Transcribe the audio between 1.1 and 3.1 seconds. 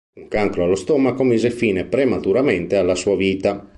mise fine prematuramente alla